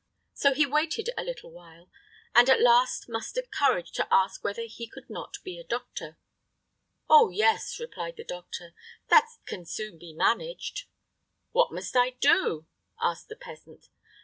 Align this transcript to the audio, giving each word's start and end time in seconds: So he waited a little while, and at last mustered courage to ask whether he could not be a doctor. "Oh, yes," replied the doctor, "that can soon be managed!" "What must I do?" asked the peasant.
So 0.33 0.55
he 0.55 0.65
waited 0.65 1.11
a 1.15 1.23
little 1.23 1.51
while, 1.51 1.91
and 2.33 2.49
at 2.49 2.59
last 2.59 3.07
mustered 3.07 3.51
courage 3.51 3.91
to 3.91 4.07
ask 4.11 4.43
whether 4.43 4.63
he 4.63 4.87
could 4.87 5.11
not 5.11 5.37
be 5.43 5.59
a 5.59 5.63
doctor. 5.63 6.17
"Oh, 7.07 7.29
yes," 7.29 7.79
replied 7.79 8.17
the 8.17 8.23
doctor, 8.23 8.73
"that 9.09 9.27
can 9.45 9.63
soon 9.63 9.99
be 9.99 10.13
managed!" 10.13 10.85
"What 11.51 11.71
must 11.71 11.95
I 11.95 12.15
do?" 12.19 12.65
asked 12.99 13.29
the 13.29 13.35
peasant. 13.35 13.89